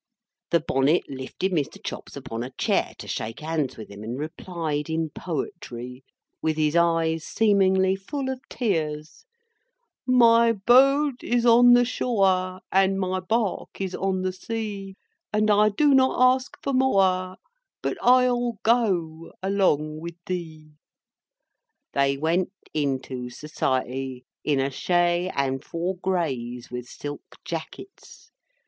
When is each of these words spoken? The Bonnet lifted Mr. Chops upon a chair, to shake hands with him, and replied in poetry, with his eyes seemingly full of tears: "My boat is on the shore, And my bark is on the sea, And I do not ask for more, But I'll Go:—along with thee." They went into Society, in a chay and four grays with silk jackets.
The 0.49 0.59
Bonnet 0.61 1.03
lifted 1.07 1.51
Mr. 1.51 1.77
Chops 1.85 2.15
upon 2.15 2.41
a 2.41 2.49
chair, 2.57 2.93
to 2.97 3.07
shake 3.07 3.41
hands 3.41 3.77
with 3.77 3.91
him, 3.91 4.03
and 4.03 4.17
replied 4.17 4.89
in 4.89 5.11
poetry, 5.11 6.03
with 6.41 6.57
his 6.57 6.75
eyes 6.75 7.23
seemingly 7.23 7.95
full 7.95 8.27
of 8.29 8.41
tears: 8.49 9.25
"My 10.07 10.53
boat 10.53 11.23
is 11.23 11.45
on 11.45 11.73
the 11.73 11.85
shore, 11.85 12.61
And 12.71 12.99
my 12.99 13.19
bark 13.19 13.79
is 13.79 13.93
on 13.93 14.23
the 14.23 14.33
sea, 14.33 14.95
And 15.31 15.51
I 15.51 15.69
do 15.69 15.93
not 15.93 16.19
ask 16.19 16.57
for 16.63 16.73
more, 16.73 17.37
But 17.83 17.99
I'll 18.01 18.57
Go:—along 18.63 19.99
with 19.99 20.15
thee." 20.25 20.71
They 21.93 22.17
went 22.17 22.51
into 22.73 23.29
Society, 23.29 24.25
in 24.43 24.59
a 24.59 24.71
chay 24.71 25.29
and 25.35 25.63
four 25.63 25.95
grays 25.99 26.71
with 26.71 26.87
silk 26.89 27.35
jackets. 27.45 28.31